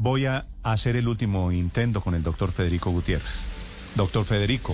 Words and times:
voy 0.00 0.24
a 0.24 0.46
hacer 0.62 0.96
el 0.96 1.06
último 1.08 1.52
intento 1.52 2.00
con 2.00 2.14
el 2.14 2.22
doctor 2.22 2.52
Federico 2.52 2.90
Gutiérrez. 2.90 3.92
Doctor 3.94 4.24
Federico. 4.24 4.72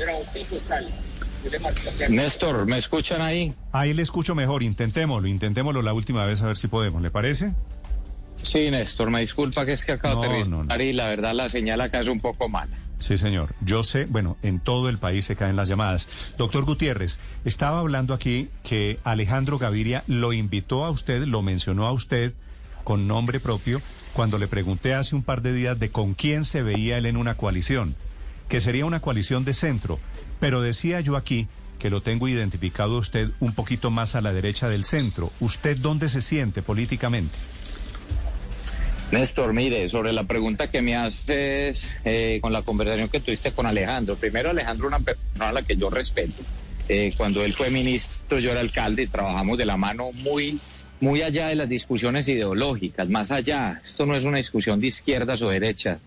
Néstor, 2.08 2.64
¿me 2.67 2.79
escuchan 2.79 3.21
ahí? 3.21 3.52
Ahí 3.73 3.92
le 3.92 4.02
escucho 4.02 4.36
mejor, 4.36 4.62
intentémoslo, 4.62 5.26
intentémoslo 5.26 5.83
la 5.83 5.92
última 5.92 6.25
vez 6.26 6.42
a 6.42 6.47
ver 6.47 6.57
si 6.57 6.68
podemos, 6.68 7.02
¿le 7.02 7.10
parece? 7.10 7.54
Sí, 8.43 8.70
Néstor, 8.70 9.11
me 9.11 9.20
disculpa 9.20 9.66
que 9.66 9.73
es 9.73 9.84
que 9.84 9.93
acabo 9.93 10.23
de 10.23 10.29
aterrizar 10.29 10.80
y 10.80 10.93
la 10.93 11.09
verdad 11.09 11.35
la 11.35 11.49
señal 11.49 11.81
acá 11.81 12.01
es 12.01 12.09
un 12.09 12.21
poco 12.21 12.49
mala. 12.49 12.79
Sí, 13.01 13.19
señor. 13.19 13.55
Yo 13.61 13.83
sé, 13.83 14.05
bueno, 14.05 14.37
en 14.43 14.61
todo 14.61 14.89
el 14.89 14.99
país 14.99 15.25
se 15.25 15.35
caen 15.35 15.57
las 15.57 15.69
llamadas. 15.69 16.09
Doctor 16.39 16.65
Gutiérrez, 16.65 17.19
estaba 17.45 17.81
hablando 17.81 18.15
aquí 18.15 18.49
que 18.63 19.01
Alejandro 19.03 19.59
Gaviria 19.59 20.05
lo 20.07 20.33
invitó 20.33 20.85
a 20.85 20.91
usted, 20.91 21.25
lo 21.25 21.43
mencionó 21.43 21.87
a 21.87 21.93
usted 21.93 22.33
con 22.87 23.09
nombre 23.09 23.41
propio 23.41 23.82
cuando 24.12 24.39
le 24.39 24.46
pregunté 24.46 24.95
hace 24.95 25.16
un 25.16 25.25
par 25.25 25.43
de 25.43 25.52
días 25.52 25.77
de 25.80 25.91
con 25.91 26.14
quién 26.14 26.45
se 26.45 26.62
veía 26.62 26.98
él 26.98 27.07
en 27.07 27.16
una 27.16 27.37
coalición, 27.37 27.97
que 28.48 28.61
sería 28.61 28.87
una 28.87 29.01
coalición 29.01 29.45
de 29.45 29.55
centro. 29.55 29.98
Pero 30.38 30.62
decía 30.62 31.01
yo 31.01 31.16
aquí 31.16 31.48
que 31.80 31.91
lo 31.91 32.01
tengo 32.01 32.28
identificado 32.28 32.97
usted 32.97 33.30
un 33.41 33.55
poquito 33.55 33.91
más 33.91 34.14
a 34.14 34.20
la 34.20 34.33
derecha 34.33 34.69
del 34.69 34.84
centro. 34.84 35.33
¿Usted 35.41 35.77
dónde 35.78 36.09
se 36.09 36.23
siente 36.23 36.62
políticamente? 36.62 37.37
Néstor, 39.11 39.53
mire, 39.53 39.89
sobre 39.89 40.12
la 40.12 40.23
pregunta 40.23 40.70
que 40.70 40.80
me 40.80 40.95
haces 40.95 41.91
eh, 42.05 42.39
con 42.41 42.53
la 42.53 42.62
conversación 42.62 43.09
que 43.09 43.19
tuviste 43.19 43.50
con 43.50 43.66
Alejandro. 43.66 44.14
Primero, 44.14 44.50
Alejandro, 44.50 44.87
una 44.87 45.00
persona 45.00 45.48
a 45.48 45.53
la 45.53 45.62
que 45.62 45.77
yo 45.77 45.91
respeto. 45.91 46.45
Eh, 46.89 47.12
cuando 47.16 47.45
él 47.45 47.53
fue 47.53 47.69
ministro, 47.69 48.39
yo 48.39 48.53
era 48.53 48.61
alcalde 48.61 49.03
y 49.03 49.06
trabajamos 49.09 49.59
de 49.59 49.66
la 49.66 49.77
mano 49.77 50.12
muy, 50.12 50.61
muy 51.00 51.23
allá 51.23 51.48
de 51.48 51.56
las 51.56 51.68
discusiones 51.68 52.28
ideológicas, 52.28 53.09
más 53.09 53.30
allá. 53.30 53.80
Esto 53.84 54.06
no 54.06 54.16
es 54.16 54.24
una 54.24 54.38
discusión 54.38 54.80
de 54.80 54.88
izquierdas 54.88 55.42
o 55.42 55.48
derechas. 55.48 56.00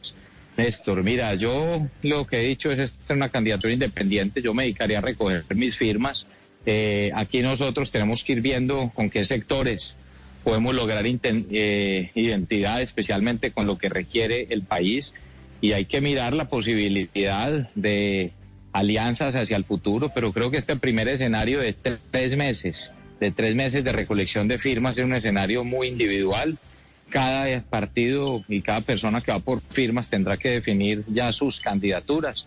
Néstor, 0.58 1.04
mira, 1.04 1.36
yo 1.36 1.88
lo 2.04 2.28
que 2.28 2.40
he 2.40 2.48
dicho 2.48 2.72
es 2.72 3.00
hacer 3.02 3.16
una 3.16 3.30
candidatura 3.30 3.74
independiente. 3.74 4.42
Yo 4.42 4.54
me 4.54 4.64
dedicaría 4.64 4.98
a 4.98 5.02
recoger 5.02 5.44
mis 5.56 5.78
firmas. 5.78 6.26
Eh, 6.66 7.12
aquí 7.16 7.42
nosotros 7.42 7.92
tenemos 7.92 8.24
que 8.24 8.34
ir 8.34 8.42
viendo 8.42 8.92
con 8.94 9.10
qué 9.10 9.24
sectores 9.24 9.96
podemos 10.44 10.74
lograr 10.74 11.06
eh, 11.06 12.12
identidad, 12.16 12.82
especialmente 12.82 13.52
con 13.52 13.68
lo 13.68 13.78
que 13.78 13.90
requiere 13.90 14.48
el 14.50 14.64
país, 14.64 15.14
y 15.62 15.74
hay 15.74 15.86
que 15.86 16.02
mirar 16.02 16.34
la 16.34 16.50
posibilidad 16.50 17.70
de 17.76 18.32
alianzas 18.72 19.36
hacia 19.36 19.58
el 19.58 19.66
futuro, 19.66 20.12
pero 20.14 20.32
creo 20.32 20.52
que 20.52 20.58
este 20.58 20.76
primer 20.76 21.08
escenario 21.08 21.60
de 21.60 21.74
tres 22.12 22.38
meses, 22.38 22.92
de 23.20 23.32
tres 23.32 23.56
meses 23.56 23.84
de 23.84 23.92
recolección 23.92 24.48
de 24.48 24.60
firmas, 24.60 24.98
es 24.98 25.06
un 25.06 25.14
escenario 25.14 25.64
muy 25.64 25.88
individual. 25.88 26.58
Cada 27.10 27.62
partido 27.64 28.44
y 28.48 28.62
cada 28.62 28.82
persona 28.82 29.22
que 29.22 29.32
va 29.32 29.40
por 29.40 29.62
firmas 29.62 30.10
tendrá 30.10 30.38
que 30.38 30.50
definir 30.52 31.04
ya 31.08 31.34
sus 31.34 31.60
candidaturas. 31.60 32.46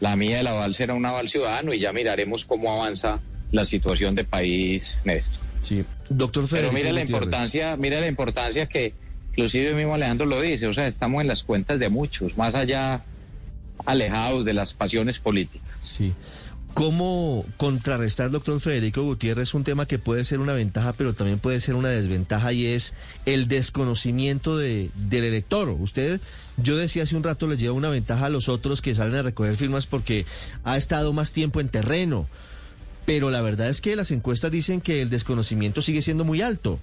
La 0.00 0.16
mía 0.16 0.38
de 0.38 0.44
la 0.44 0.52
Val 0.52 0.74
será 0.74 0.94
un 0.94 1.04
aval 1.04 1.28
ciudadano 1.28 1.72
y 1.72 1.80
ya 1.80 1.92
miraremos 1.92 2.44
cómo 2.44 2.72
avanza 2.72 3.20
la 3.50 3.64
situación 3.64 4.14
de 4.14 4.24
país, 4.24 4.96
Néstor. 5.04 5.40
Sí, 5.62 5.84
doctor 6.08 6.46
Pero 6.50 6.72
mire 6.72 6.92
la 6.92 7.00
importancia, 7.00 7.76
mire 7.76 8.00
la 8.00 8.06
importancia 8.06 8.66
que 8.66 8.92
inclusive 9.30 9.74
mismo 9.74 9.94
Alejandro 9.94 10.26
lo 10.26 10.40
dice, 10.40 10.66
o 10.66 10.74
sea, 10.74 10.86
estamos 10.86 11.20
en 11.22 11.28
las 11.28 11.42
cuentas 11.42 11.78
de 11.78 11.88
muchos, 11.88 12.36
más 12.36 12.54
allá 12.54 13.02
alejados 13.84 14.44
de 14.44 14.52
las 14.52 14.74
pasiones 14.74 15.18
políticas. 15.18 15.68
Sí. 15.82 16.12
¿Cómo 16.74 17.46
contrarrestar, 17.56 18.30
doctor 18.32 18.60
Federico 18.60 19.02
Gutiérrez, 19.02 19.54
un 19.54 19.62
tema 19.62 19.86
que 19.86 20.00
puede 20.00 20.24
ser 20.24 20.40
una 20.40 20.54
ventaja, 20.54 20.92
pero 20.92 21.14
también 21.14 21.38
puede 21.38 21.60
ser 21.60 21.76
una 21.76 21.88
desventaja, 21.88 22.52
y 22.52 22.66
es 22.66 22.94
el 23.26 23.46
desconocimiento 23.46 24.58
de, 24.58 24.90
del 24.96 25.24
elector? 25.24 25.68
Usted, 25.70 26.20
yo 26.56 26.76
decía 26.76 27.04
hace 27.04 27.14
un 27.14 27.22
rato, 27.22 27.46
les 27.46 27.60
lleva 27.60 27.74
una 27.74 27.90
ventaja 27.90 28.26
a 28.26 28.30
los 28.30 28.48
otros 28.48 28.82
que 28.82 28.94
salen 28.94 29.14
a 29.14 29.22
recoger 29.22 29.54
firmas 29.54 29.86
porque 29.86 30.26
ha 30.64 30.76
estado 30.76 31.12
más 31.12 31.32
tiempo 31.32 31.60
en 31.60 31.68
terreno 31.68 32.26
pero 33.06 33.30
la 33.30 33.40
verdad 33.40 33.68
es 33.68 33.80
que 33.80 33.96
las 33.96 34.10
encuestas 34.10 34.50
dicen 34.50 34.80
que 34.80 35.02
el 35.02 35.10
desconocimiento 35.10 35.82
sigue 35.82 36.02
siendo 36.02 36.24
muy 36.24 36.42
alto. 36.42 36.78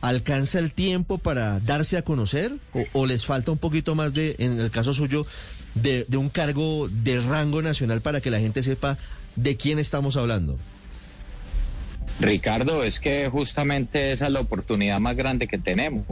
¿Alcanza 0.00 0.58
el 0.58 0.74
tiempo 0.74 1.18
para 1.18 1.60
darse 1.60 1.96
a 1.96 2.02
conocer 2.02 2.52
o, 2.92 3.06
les 3.06 3.24
falta 3.24 3.52
un 3.52 3.58
poquito 3.58 3.94
más 3.94 4.12
de, 4.12 4.36
en 4.38 4.60
el 4.60 4.70
caso 4.70 4.92
suyo, 4.92 5.26
de, 5.74 6.06
un 6.16 6.28
cargo 6.28 6.88
de 6.88 7.20
rango 7.20 7.62
nacional 7.62 8.02
para 8.02 8.20
que 8.20 8.30
la 8.30 8.38
gente 8.38 8.62
sepa 8.62 8.98
de 9.36 9.56
quién 9.56 9.78
estamos 9.78 10.16
hablando? 10.16 10.58
Ricardo, 12.20 12.84
es 12.84 13.00
que 13.00 13.28
justamente 13.28 14.12
esa 14.12 14.26
es 14.26 14.32
la 14.32 14.40
oportunidad 14.40 15.00
más 15.00 15.16
grande 15.16 15.48
que 15.48 15.58
tenemos. 15.58 16.04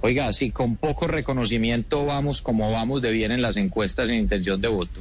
Oiga, 0.00 0.32
si 0.32 0.50
con 0.50 0.76
poco 0.76 1.06
reconocimiento 1.06 2.04
vamos 2.04 2.42
como 2.42 2.70
vamos 2.70 3.02
de 3.02 3.12
bien 3.12 3.32
en 3.32 3.42
las 3.42 3.56
encuestas 3.56 4.08
en 4.08 4.14
intención 4.14 4.60
de 4.60 4.68
voto, 4.68 5.00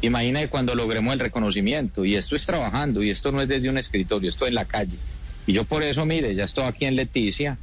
Imagina 0.00 0.46
cuando 0.46 0.76
logremos 0.76 1.12
el 1.12 1.18
reconocimiento, 1.18 2.04
y 2.04 2.14
esto 2.14 2.36
es 2.36 2.46
trabajando, 2.46 3.02
y 3.02 3.10
esto 3.10 3.32
no 3.32 3.42
es 3.42 3.48
desde 3.48 3.68
un 3.68 3.78
escritorio, 3.78 4.30
esto 4.30 4.44
es 4.44 4.50
en 4.50 4.54
la 4.54 4.64
calle. 4.64 4.96
Y 5.44 5.52
yo 5.52 5.64
por 5.64 5.82
eso, 5.82 6.06
mire, 6.06 6.36
ya 6.36 6.44
estoy 6.44 6.64
aquí 6.64 6.84
en 6.84 6.94
Leticia, 6.94 7.58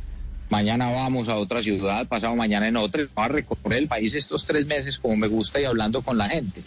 mañana 0.50 0.90
vamos 0.90 1.30
a 1.30 1.38
otra 1.38 1.64
ciudad, 1.64 2.08
pasado 2.08 2.36
mañana 2.36 2.68
en 2.68 2.76
otra, 2.76 3.04
y 3.04 3.08
vamos 3.16 3.30
a 3.30 3.34
recorrer 3.34 3.84
el 3.84 3.88
país 3.88 4.14
estos 4.16 4.46
tres 4.46 4.66
meses 4.66 4.98
como 4.98 5.16
me 5.16 5.28
gusta 5.28 5.62
y 5.62 5.64
hablando 5.64 6.02
con 6.02 6.18
la 6.18 6.28
gente. 6.28 6.62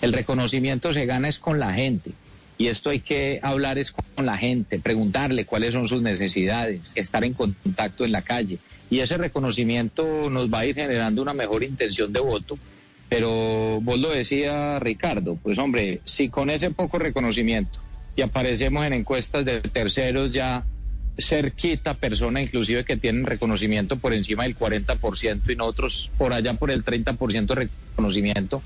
El 0.00 0.12
reconocimiento 0.12 0.92
se 0.92 1.06
gana 1.06 1.28
es 1.28 1.38
con 1.38 1.58
la 1.58 1.72
gente. 1.72 2.12
Y 2.58 2.68
esto 2.68 2.90
hay 2.90 3.00
que 3.00 3.40
hablar 3.42 3.78
es 3.78 3.92
con 3.92 4.26
la 4.26 4.36
gente, 4.36 4.78
preguntarle 4.78 5.46
cuáles 5.46 5.72
son 5.72 5.88
sus 5.88 6.02
necesidades, 6.02 6.92
estar 6.94 7.24
en 7.24 7.32
contacto 7.32 8.04
en 8.04 8.12
la 8.12 8.22
calle. 8.22 8.58
Y 8.90 9.00
ese 9.00 9.16
reconocimiento 9.16 10.28
nos 10.28 10.52
va 10.52 10.60
a 10.60 10.66
ir 10.66 10.74
generando 10.74 11.22
una 11.22 11.32
mejor 11.32 11.62
intención 11.64 12.12
de 12.12 12.20
voto 12.20 12.58
pero 13.10 13.80
vos 13.82 13.98
lo 13.98 14.08
decía 14.08 14.78
Ricardo, 14.78 15.36
pues 15.42 15.58
hombre, 15.58 16.00
si 16.04 16.28
con 16.28 16.48
ese 16.48 16.70
poco 16.70 16.98
reconocimiento 17.00 17.80
y 18.14 18.22
aparecemos 18.22 18.86
en 18.86 18.92
encuestas 18.92 19.44
de 19.44 19.60
terceros 19.60 20.30
ya 20.30 20.64
cerquita 21.18 21.94
personas 21.94 22.44
inclusive 22.44 22.84
que 22.84 22.96
tienen 22.96 23.26
reconocimiento 23.26 23.96
por 23.96 24.14
encima 24.14 24.44
del 24.44 24.56
40% 24.56 25.50
y 25.50 25.56
nosotros 25.56 26.08
por 26.16 26.32
allá 26.32 26.54
por 26.54 26.70
el 26.70 26.84
30% 26.84 27.46
de 27.46 27.68
reconocimiento, 27.68 28.62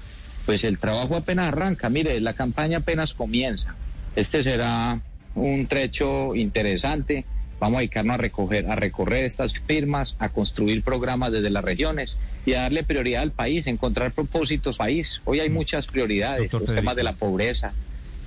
pues 0.47 0.65
el 0.65 0.79
trabajo 0.79 1.17
apenas 1.17 1.49
arranca. 1.49 1.89
Mire, 1.89 2.21
la 2.21 2.35
campaña 2.35 2.79
apenas 2.79 3.15
comienza. 3.15 3.75
Este 4.17 4.43
será 4.43 5.01
un 5.35 5.67
trecho 5.67 6.35
interesante 6.35 7.25
Vamos 7.61 7.79
a 7.79 7.81
dedicarnos 7.81 8.15
a, 8.15 8.19
recoger, 8.19 8.71
a 8.71 8.77
recorrer 8.77 9.25
estas 9.25 9.55
firmas, 9.55 10.17
a 10.19 10.29
construir 10.29 10.83
programas 10.83 11.33
desde 11.33 11.51
las 11.51 11.65
regiones 11.65 12.19
y 12.45 12.55
a 12.55 12.63
darle 12.63 12.83
prioridad 12.83 13.23
al 13.23 13.31
país, 13.31 13.67
encontrar 13.67 14.13
propósitos 14.13 14.79
país. 14.79 15.23
Hoy 15.25 15.41
hay 15.41 15.51
mm. 15.51 15.55
muchas 15.55 15.87
prioridades, 15.87 16.53
los 16.53 16.75
temas 16.75 16.97
de 16.97 17.05
la 17.05 17.15
pobreza, 17.15 17.73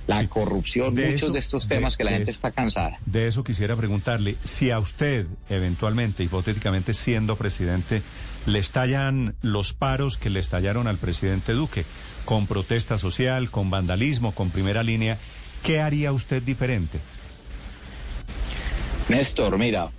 la 0.08 0.26
corrupción, 0.26 0.94
muchos 0.94 1.32
de 1.32 1.38
estos 1.38 1.68
temas 1.68 1.96
que 1.96 2.02
la 2.02 2.12
gente 2.12 2.30
está 2.30 2.50
cansada. 2.50 2.98
De 3.04 3.28
eso 3.28 3.44
quisiera 3.44 3.76
preguntarle, 3.76 4.36
si 4.42 4.70
a 4.70 4.78
usted, 4.78 5.26
eventualmente, 5.50 6.24
hipotéticamente 6.24 6.94
siendo 6.94 7.36
presidente, 7.36 8.02
le 8.46 8.58
estallan 8.58 9.34
los 9.42 9.74
paros 9.74 10.16
que 10.16 10.30
le 10.30 10.40
estallaron 10.40 10.86
al 10.86 10.96
presidente 10.96 11.52
Duque, 11.52 11.84
con 12.24 12.46
protesta 12.46 12.96
social, 12.96 13.50
con 13.50 13.68
vandalismo, 13.68 14.32
con 14.32 14.48
primera 14.48 14.82
línea, 14.82 15.18
¿qué 15.62 15.80
haría 15.80 16.10
usted 16.12 16.42
diferente? 16.42 16.98
Néstor, 19.10 19.58
mira, 19.58 19.90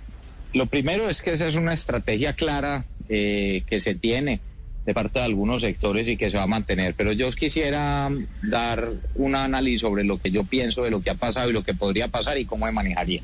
lo 0.52 0.66
primero 0.66 1.08
es 1.08 1.22
que 1.22 1.34
esa 1.34 1.46
es 1.46 1.54
una 1.54 1.72
estrategia 1.72 2.34
clara 2.34 2.84
eh, 3.08 3.62
que 3.68 3.78
se 3.78 3.94
tiene 3.94 4.40
de 4.86 4.94
parte 4.94 5.18
de 5.18 5.24
algunos 5.26 5.62
sectores 5.62 6.08
y 6.08 6.16
que 6.16 6.30
se 6.30 6.36
va 6.36 6.44
a 6.44 6.48
mantener. 6.48 6.94
Pero 6.94 7.12
yo 7.12 7.30
quisiera 7.32 8.10
dar 8.42 8.88
un 9.14 9.34
análisis 9.34 9.82
sobre 9.82 10.04
lo 10.04 10.18
que 10.18 10.30
yo 10.30 10.44
pienso 10.44 10.82
de 10.82 10.90
lo 10.90 11.00
que 11.00 11.10
ha 11.10 11.14
pasado 11.14 11.50
y 11.50 11.52
lo 11.52 11.62
que 11.62 11.74
podría 11.74 12.08
pasar 12.08 12.38
y 12.38 12.44
cómo 12.44 12.66
me 12.66 12.72
manejaría. 12.72 13.22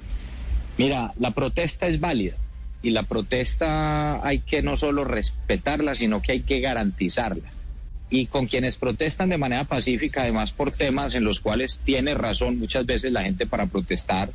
Mira, 0.79 1.13
la 1.19 1.31
protesta 1.31 1.87
es 1.87 2.01
válida 2.01 2.35
y 2.83 2.91
la 2.91 3.03
protesta 3.03 4.25
hay 4.27 4.41
que 4.41 4.63
no 4.63 4.77
solo 4.77 5.05
respetarla, 5.05 5.95
sino 5.95 6.21
que 6.21 6.33
hay 6.33 6.41
que 6.41 6.61
garantizarla. 6.61 7.51
Y 8.11 8.27
con 8.27 8.47
quienes 8.47 8.77
protestan 8.77 9.31
de 9.31 9.39
manera 9.39 9.65
pacífica, 9.65 10.23
además 10.23 10.53
por 10.53 10.71
temas 10.71 11.15
en 11.15 11.25
los 11.25 11.41
cuales 11.41 11.81
tiene 11.83 12.15
razón 12.15 12.59
muchas 12.59 12.87
veces 12.87 13.11
la 13.11 13.23
gente 13.23 13.47
para 13.47 13.67
protestar, 13.67 14.31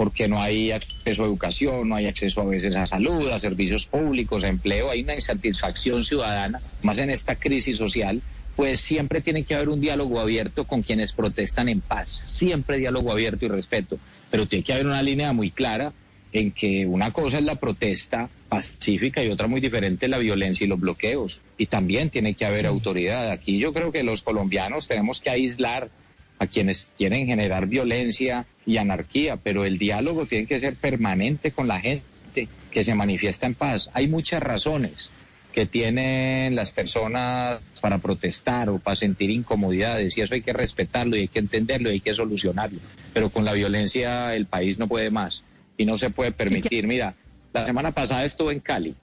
porque 0.00 0.28
no 0.28 0.40
hay 0.40 0.72
acceso 0.72 1.24
a 1.24 1.26
educación, 1.26 1.90
no 1.90 1.94
hay 1.94 2.06
acceso 2.06 2.40
a 2.40 2.46
veces 2.46 2.74
a 2.74 2.86
salud, 2.86 3.28
a 3.28 3.38
servicios 3.38 3.84
públicos, 3.84 4.44
a 4.44 4.48
empleo, 4.48 4.90
hay 4.90 5.02
una 5.02 5.14
insatisfacción 5.14 6.04
ciudadana, 6.04 6.62
más 6.80 6.96
en 6.96 7.10
esta 7.10 7.36
crisis 7.36 7.76
social, 7.76 8.22
pues 8.56 8.80
siempre 8.80 9.20
tiene 9.20 9.44
que 9.44 9.54
haber 9.54 9.68
un 9.68 9.78
diálogo 9.78 10.18
abierto 10.18 10.64
con 10.64 10.80
quienes 10.80 11.12
protestan 11.12 11.68
en 11.68 11.82
paz, 11.82 12.22
siempre 12.24 12.78
diálogo 12.78 13.12
abierto 13.12 13.44
y 13.44 13.48
respeto, 13.48 13.98
pero 14.30 14.46
tiene 14.46 14.64
que 14.64 14.72
haber 14.72 14.86
una 14.86 15.02
línea 15.02 15.34
muy 15.34 15.50
clara 15.50 15.92
en 16.32 16.52
que 16.52 16.86
una 16.86 17.10
cosa 17.10 17.36
es 17.36 17.44
la 17.44 17.56
protesta 17.56 18.30
pacífica 18.48 19.22
y 19.22 19.28
otra 19.28 19.48
muy 19.48 19.60
diferente 19.60 20.08
la 20.08 20.16
violencia 20.16 20.64
y 20.64 20.68
los 20.68 20.80
bloqueos. 20.80 21.42
Y 21.58 21.66
también 21.66 22.08
tiene 22.08 22.32
que 22.32 22.46
haber 22.46 22.64
autoridad. 22.64 23.30
Aquí 23.32 23.58
yo 23.58 23.74
creo 23.74 23.92
que 23.92 24.02
los 24.02 24.22
colombianos 24.22 24.88
tenemos 24.88 25.20
que 25.20 25.28
aislar 25.28 25.90
a 26.40 26.46
quienes 26.46 26.88
quieren 26.96 27.26
generar 27.26 27.66
violencia 27.66 28.46
y 28.66 28.78
anarquía, 28.78 29.36
pero 29.36 29.66
el 29.66 29.78
diálogo 29.78 30.24
tiene 30.26 30.46
que 30.46 30.58
ser 30.58 30.74
permanente 30.74 31.52
con 31.52 31.68
la 31.68 31.80
gente 31.80 32.48
que 32.70 32.82
se 32.82 32.94
manifiesta 32.94 33.46
en 33.46 33.54
paz. 33.54 33.90
Hay 33.92 34.08
muchas 34.08 34.42
razones 34.42 35.10
que 35.52 35.66
tienen 35.66 36.54
las 36.54 36.72
personas 36.72 37.60
para 37.82 37.98
protestar 37.98 38.70
o 38.70 38.78
para 38.78 38.96
sentir 38.96 39.30
incomodidades 39.30 40.16
y 40.16 40.22
eso 40.22 40.34
hay 40.34 40.40
que 40.40 40.54
respetarlo 40.54 41.14
y 41.16 41.20
hay 41.20 41.28
que 41.28 41.40
entenderlo 41.40 41.90
y 41.90 41.94
hay 41.94 42.00
que 42.00 42.14
solucionarlo. 42.14 42.80
Pero 43.12 43.28
con 43.28 43.44
la 43.44 43.52
violencia 43.52 44.34
el 44.34 44.46
país 44.46 44.78
no 44.78 44.88
puede 44.88 45.10
más 45.10 45.42
y 45.76 45.84
no 45.84 45.98
se 45.98 46.08
puede 46.08 46.32
permitir. 46.32 46.86
Mira, 46.86 47.14
la 47.52 47.66
semana 47.66 47.92
pasada 47.92 48.24
estuve 48.24 48.54
en 48.54 48.60
Cali 48.60 48.94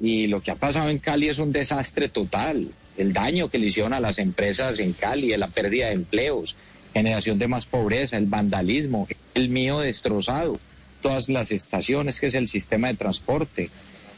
y 0.00 0.26
lo 0.26 0.40
que 0.40 0.50
ha 0.50 0.56
pasado 0.56 0.88
en 0.88 0.98
Cali 0.98 1.28
es 1.28 1.38
un 1.38 1.52
desastre 1.52 2.08
total. 2.08 2.68
El 2.96 3.12
daño 3.12 3.48
que 3.48 3.58
le 3.58 3.66
hicieron 3.66 3.92
a 3.92 4.00
las 4.00 4.18
empresas 4.18 4.78
en 4.80 4.92
Cali, 4.92 5.36
la 5.36 5.48
pérdida 5.48 5.86
de 5.86 5.92
empleos, 5.92 6.56
generación 6.92 7.38
de 7.38 7.48
más 7.48 7.66
pobreza, 7.66 8.16
el 8.16 8.26
vandalismo, 8.26 9.06
el 9.34 9.48
mío 9.48 9.80
destrozado, 9.80 10.58
todas 11.00 11.28
las 11.28 11.52
estaciones 11.52 12.20
que 12.20 12.26
es 12.26 12.34
el 12.34 12.48
sistema 12.48 12.88
de 12.88 12.94
transporte, 12.94 13.70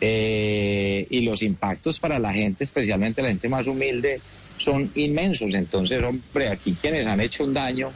eh, 0.02 1.06
y 1.10 1.20
los 1.20 1.42
impactos 1.42 2.00
para 2.00 2.18
la 2.18 2.32
gente, 2.32 2.64
especialmente 2.64 3.20
la 3.20 3.28
gente 3.28 3.48
más 3.48 3.66
humilde, 3.66 4.20
son 4.56 4.90
inmensos. 4.94 5.54
Entonces, 5.54 6.02
hombre, 6.02 6.48
aquí 6.48 6.74
quienes 6.80 7.06
han 7.06 7.20
hecho 7.20 7.44
un 7.44 7.52
daño 7.52 7.92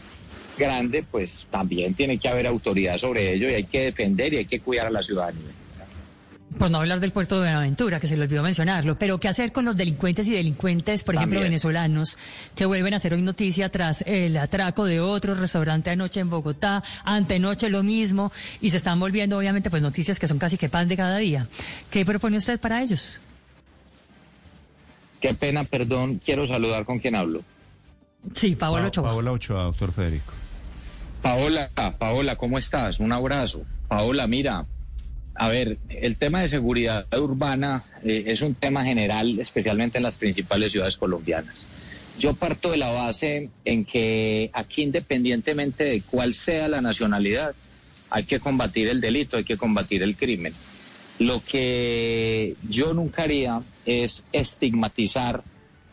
grande, 0.58 1.02
pues 1.10 1.46
también 1.50 1.94
tiene 1.94 2.18
que 2.18 2.28
haber 2.28 2.46
autoridad 2.46 2.98
sobre 2.98 3.32
ello 3.32 3.48
y 3.48 3.54
hay 3.54 3.64
que 3.64 3.84
defender 3.84 4.34
y 4.34 4.38
hay 4.38 4.44
que 4.44 4.60
cuidar 4.60 4.86
a 4.86 4.90
la 4.90 5.02
ciudadanía. 5.02 5.63
Por 6.58 6.70
no 6.70 6.78
hablar 6.78 7.00
del 7.00 7.10
puerto 7.10 7.34
de 7.34 7.42
Buenaventura, 7.42 7.98
que 7.98 8.06
se 8.06 8.16
le 8.16 8.22
olvidó 8.22 8.42
mencionarlo, 8.42 8.96
pero 8.96 9.18
¿qué 9.18 9.28
hacer 9.28 9.50
con 9.50 9.64
los 9.64 9.76
delincuentes 9.76 10.28
y 10.28 10.32
delincuentes, 10.32 11.02
por 11.02 11.16
ejemplo, 11.16 11.40
venezolanos, 11.40 12.16
que 12.54 12.64
vuelven 12.64 12.94
a 12.94 12.98
hacer 12.98 13.12
hoy 13.12 13.22
noticia 13.22 13.68
tras 13.70 14.02
el 14.06 14.36
atraco 14.36 14.84
de 14.84 15.00
otro 15.00 15.34
restaurante 15.34 15.90
anoche 15.90 16.20
en 16.20 16.30
Bogotá, 16.30 16.82
antenoche 17.04 17.68
lo 17.68 17.82
mismo, 17.82 18.30
y 18.60 18.70
se 18.70 18.76
están 18.76 19.00
volviendo, 19.00 19.36
obviamente, 19.36 19.68
pues 19.68 19.82
noticias 19.82 20.18
que 20.18 20.28
son 20.28 20.38
casi 20.38 20.56
que 20.56 20.68
pan 20.68 20.88
de 20.88 20.96
cada 20.96 21.18
día? 21.18 21.48
¿Qué 21.90 22.04
propone 22.04 22.36
usted 22.36 22.60
para 22.60 22.80
ellos? 22.82 23.20
Qué 25.20 25.34
pena, 25.34 25.64
perdón, 25.64 26.20
quiero 26.24 26.46
saludar 26.46 26.84
con 26.84 27.00
quien 27.00 27.16
hablo. 27.16 27.42
Sí, 28.32 28.54
Paola 28.54 28.86
Ochoa. 28.86 29.08
Paola 29.08 29.32
Ochoa, 29.32 29.62
doctor 29.64 29.92
Federico. 29.92 30.32
Paola, 31.20 31.70
Paola, 31.98 32.36
¿cómo 32.36 32.58
estás? 32.58 33.00
Un 33.00 33.10
abrazo. 33.10 33.62
Paola, 33.88 34.26
mira, 34.26 34.66
a 35.34 35.48
ver, 35.48 35.78
el 35.88 36.16
tema 36.16 36.42
de 36.42 36.48
seguridad 36.48 37.06
urbana 37.18 37.84
eh, 38.04 38.24
es 38.26 38.42
un 38.42 38.54
tema 38.54 38.84
general, 38.84 39.38
especialmente 39.40 39.98
en 39.98 40.04
las 40.04 40.16
principales 40.16 40.72
ciudades 40.72 40.96
colombianas. 40.96 41.54
Yo 42.18 42.34
parto 42.34 42.70
de 42.70 42.76
la 42.76 42.90
base 42.90 43.50
en 43.64 43.84
que 43.84 44.50
aquí, 44.52 44.82
independientemente 44.82 45.84
de 45.84 46.02
cuál 46.02 46.34
sea 46.34 46.68
la 46.68 46.80
nacionalidad, 46.80 47.54
hay 48.10 48.24
que 48.24 48.38
combatir 48.38 48.88
el 48.88 49.00
delito, 49.00 49.36
hay 49.36 49.44
que 49.44 49.56
combatir 49.56 50.04
el 50.04 50.16
crimen. 50.16 50.54
Lo 51.18 51.42
que 51.44 52.54
yo 52.68 52.94
nunca 52.94 53.24
haría 53.24 53.60
es 53.84 54.22
estigmatizar 54.32 55.42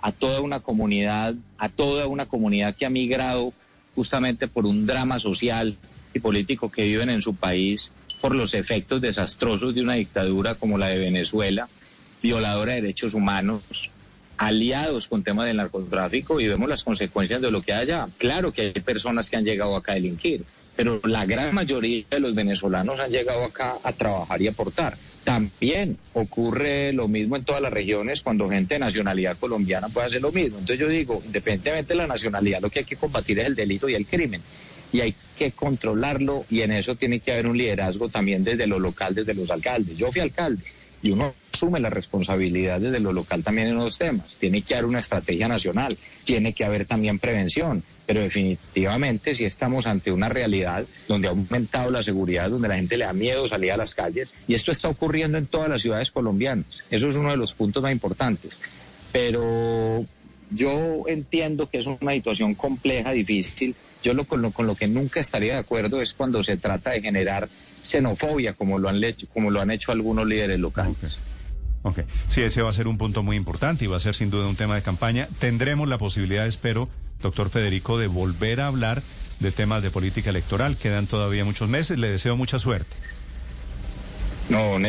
a 0.02 0.12
toda 0.12 0.42
una 0.42 0.60
comunidad, 0.60 1.34
a 1.58 1.70
toda 1.70 2.06
una 2.06 2.28
comunidad 2.28 2.76
que 2.76 2.86
ha 2.86 2.90
migrado 2.92 3.54
justamente 3.96 4.48
por 4.48 4.68
un 4.68 4.86
drama 4.86 5.20
social 5.20 5.78
y 6.14 6.20
político 6.20 6.72
que 6.72 6.84
viven 6.84 7.10
en 7.10 7.22
su 7.24 7.36
país 7.36 7.92
por 8.22 8.36
los 8.36 8.54
efectos 8.54 9.02
desastrosos 9.02 9.74
de 9.74 9.82
una 9.82 9.96
dictadura 9.96 10.56
como 10.56 10.78
la 10.78 10.88
de 10.88 11.00
Venezuela, 11.00 11.68
violadora 12.22 12.74
de 12.74 12.82
derechos 12.82 13.16
humanos, 13.16 13.90
aliados 14.38 15.08
con 15.08 15.24
temas 15.24 15.48
del 15.48 15.58
narcotráfico 15.58 16.40
y 16.40 16.48
vemos 16.48 16.70
las 16.70 16.84
consecuencias 16.84 17.42
de 17.42 17.52
lo 17.52 17.62
que 17.62 17.74
haya. 17.74 18.08
Claro 18.18 18.52
que 18.52 18.74
hay 18.76 18.82
personas 18.82 19.30
que 19.30 19.38
han 19.38 19.44
llegado 19.44 19.76
acá 19.76 19.94
a 19.94 19.96
delinquir, 19.96 20.44
pero 20.76 21.00
la 21.04 21.26
gran 21.26 21.54
mayoría 21.54 22.06
de 22.10 22.20
los 22.20 22.34
venezolanos 22.36 23.00
han 23.00 23.12
llegado 23.12 23.44
acá 23.44 23.78
a 23.84 23.92
trabajar 23.92 24.42
y 24.42 24.48
aportar. 24.48 24.98
También 25.24 25.98
ocurre 26.14 26.94
lo 26.94 27.08
mismo 27.08 27.36
en 27.36 27.46
todas 27.46 27.62
las 27.62 27.72
regiones 27.72 28.24
cuando 28.24 28.50
gente 28.50 28.76
de 28.76 28.80
nacionalidad 28.80 29.38
colombiana 29.38 29.90
puede 29.90 30.08
hacer 30.08 30.22
lo 30.22 30.32
mismo. 30.32 30.58
Entonces 30.58 30.80
yo 30.80 30.88
digo, 30.88 31.22
independientemente 31.24 31.94
de 31.94 31.98
la 31.98 32.08
nacionalidad, 32.08 32.62
lo 32.62 32.70
que 32.70 32.80
hay 32.80 32.86
que 32.86 32.96
combatir 32.96 33.40
es 33.40 33.46
el 33.46 33.56
delito 33.56 33.90
y 33.90 33.94
el 33.94 34.08
crimen 34.08 34.42
y 34.92 35.02
hay 35.02 35.16
que 35.38 35.52
controlarlo 35.52 36.46
y 36.50 36.62
en 36.62 36.72
eso 36.72 36.96
tiene 36.96 37.20
que 37.20 37.32
haber 37.32 37.48
un 37.48 37.58
liderazgo 37.58 38.10
también 38.10 38.44
desde 38.44 38.68
lo 38.68 38.80
local, 38.80 39.16
desde 39.16 39.34
los 39.34 39.50
alcaldes. 39.50 39.98
Yo 39.98 40.12
fui 40.12 40.22
alcalde 40.22 40.64
y 41.04 41.12
uno 41.12 41.34
asume 41.52 41.80
la 41.80 41.90
responsabilidad 41.90 42.80
desde 42.80 43.00
lo 43.00 43.12
local 43.12 43.44
también 43.44 43.68
en 43.68 43.76
los 43.76 43.98
temas. 43.98 44.36
Tiene 44.40 44.62
que 44.62 44.76
haber 44.76 44.86
una 44.86 45.00
estrategia 45.00 45.48
nacional, 45.48 45.98
tiene 46.24 46.54
que 46.54 46.64
haber 46.64 46.86
también 46.86 47.20
prevención, 47.20 47.84
pero 48.06 48.22
definitivamente 48.22 49.36
si 49.36 49.46
estamos 49.46 49.88
ante 49.88 50.12
una 50.12 50.30
realidad 50.30 50.86
donde 51.08 51.28
ha 51.28 51.32
aumentado 51.32 51.90
la 51.92 52.04
seguridad, 52.04 52.50
donde 52.50 52.68
la 52.68 52.76
gente 52.76 52.98
le 52.98 53.06
da 53.06 53.14
miedo 53.14 53.48
salir 53.48 53.72
a 53.72 53.78
las 53.78 53.96
calles 53.96 54.34
y 54.48 54.54
esto 54.54 54.72
está 54.72 54.90
ocurriendo 54.90 55.38
en 55.38 55.48
todas 55.48 55.70
las 55.70 55.82
ciudades 55.82 56.12
colombianas. 56.12 56.84
Eso 56.90 57.10
es 57.10 57.16
uno 57.16 57.32
de 57.32 57.38
los 57.38 57.54
puntos 57.54 57.82
más 57.82 57.92
importantes. 57.92 58.60
Pero 59.12 60.06
yo 60.52 61.04
entiendo 61.08 61.70
que 61.70 61.80
es 61.80 61.88
una 61.88 62.12
situación 62.12 62.56
compleja, 62.56 63.12
difícil. 63.12 63.76
Yo 64.04 64.14
lo, 64.14 64.26
con, 64.26 64.42
lo, 64.42 64.52
con 64.52 64.68
lo 64.68 64.76
que 64.76 64.88
nunca 64.88 65.20
estaría 65.20 65.54
de 65.54 65.60
acuerdo 65.60 66.02
es 66.02 66.14
cuando 66.14 66.44
se 66.44 66.58
trata 66.58 66.92
de 66.92 67.02
generar 67.02 67.50
xenofobia, 67.84 68.54
como 68.54 68.80
lo 68.80 68.90
han 68.90 69.04
hecho, 69.04 69.28
como 69.34 69.52
lo 69.52 69.62
han 69.62 69.72
hecho 69.72 69.92
algunos 69.92 70.28
líderes 70.28 70.60
locales. 70.60 70.96
ok, 71.84 72.02
sí, 72.28 72.42
ese 72.42 72.62
va 72.62 72.70
a 72.70 72.74
ser 72.74 72.88
un 72.88 72.98
punto 72.98 73.24
muy 73.24 73.38
importante 73.38 73.86
y 73.86 73.88
va 73.88 73.98
a 73.98 74.00
ser 74.00 74.16
sin 74.16 74.30
duda 74.30 74.48
un 74.48 74.56
tema 74.56 74.76
de 74.76 74.82
campaña. 74.82 75.28
Tendremos 75.40 75.88
la 75.88 75.98
posibilidad, 75.98 76.48
espero, 76.48 76.90
doctor 77.22 77.50
Federico, 77.50 77.98
de 77.98 78.08
volver 78.08 78.62
a 78.62 78.68
hablar 78.68 79.04
de 79.40 79.52
temas 79.52 79.84
de 79.84 79.92
política 79.92 80.30
electoral. 80.30 80.78
Quedan 80.78 81.08
todavía 81.08 81.46
muchos 81.46 81.70
meses. 81.70 81.98
Le 81.98 82.10
deseo 82.10 82.36
mucha 82.38 82.60
suerte. 82.60 82.96
No, 84.50 84.80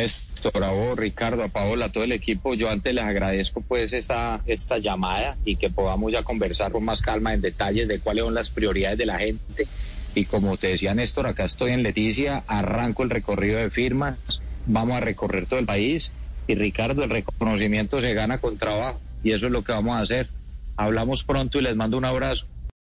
Néstor, 0.43 0.63
a 0.63 0.71
vos, 0.71 0.97
Ricardo, 0.97 1.43
a 1.43 1.47
Paola, 1.47 1.85
a 1.85 1.89
todo 1.89 2.03
el 2.03 2.11
equipo, 2.11 2.53
yo 2.53 2.69
antes 2.69 2.93
les 2.93 3.03
agradezco 3.03 3.61
pues 3.61 3.93
esta, 3.93 4.41
esta 4.45 4.77
llamada 4.77 5.37
y 5.45 5.55
que 5.55 5.69
podamos 5.69 6.11
ya 6.11 6.23
conversar 6.23 6.71
con 6.71 6.83
más 6.83 7.01
calma 7.01 7.33
en 7.33 7.39
detalles 7.39 7.87
de 7.87 7.99
cuáles 7.99 8.25
son 8.25 8.33
las 8.33 8.49
prioridades 8.49 8.97
de 8.97 9.05
la 9.05 9.19
gente. 9.19 9.67
Y 10.15 10.25
como 10.25 10.57
te 10.57 10.67
decía 10.67 10.93
Néstor, 10.93 11.27
acá 11.27 11.45
estoy 11.45 11.71
en 11.71 11.81
Leticia, 11.81 12.43
arranco 12.47 13.03
el 13.03 13.09
recorrido 13.09 13.57
de 13.57 13.69
firmas, 13.69 14.17
vamos 14.65 14.97
a 14.97 14.99
recorrer 14.99 15.45
todo 15.45 15.59
el 15.59 15.65
país 15.65 16.11
y 16.45 16.55
Ricardo, 16.55 17.03
el 17.03 17.09
reconocimiento 17.09 18.01
se 18.01 18.13
gana 18.13 18.37
con 18.37 18.57
trabajo 18.57 18.99
y 19.23 19.31
eso 19.31 19.45
es 19.45 19.51
lo 19.51 19.63
que 19.63 19.71
vamos 19.71 19.95
a 19.95 20.01
hacer. 20.01 20.27
Hablamos 20.75 21.23
pronto 21.23 21.57
y 21.57 21.61
les 21.61 21.75
mando 21.75 21.97
un 21.97 22.05
abrazo. 22.05 22.47